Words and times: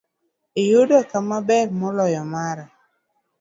Iyudo 0.61 0.97
kama 1.09 1.37
ber 1.47 1.67
moloyo 1.79 2.23
mara. 2.33 2.65